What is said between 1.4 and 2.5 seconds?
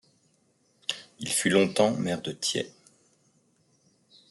longtemps maire de